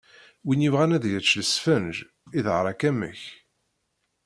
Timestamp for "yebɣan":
0.63-0.95